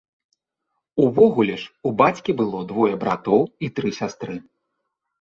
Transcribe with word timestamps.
Увогуле 1.03 1.59
ж 1.65 1.69
у 1.91 1.93
бацькі 2.01 2.31
было 2.41 2.65
двое 2.75 2.93
братоў 3.07 3.41
і 3.65 3.75
тры 3.77 3.89
сястры. 4.03 4.33